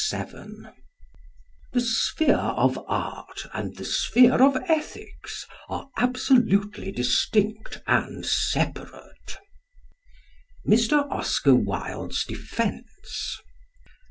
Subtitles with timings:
[0.09, 0.73] The
[1.79, 9.37] sphere of art and the sphere of ethics are absolutely distinct and separate.
[10.67, 11.07] MR.
[11.11, 13.41] OSCAR WILDE'S DEFENCE.